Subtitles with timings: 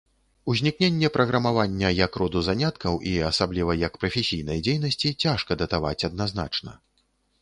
[0.51, 6.71] Узнікненне праграмавання як роду заняткаў, і, асабліва, як прафесійнай дзейнасці, цяжка датаваць адназначна.